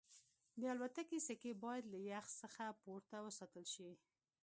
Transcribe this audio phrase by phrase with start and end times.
[0.59, 3.89] د الوتکې سکي باید له یخ څخه پورته وساتل شي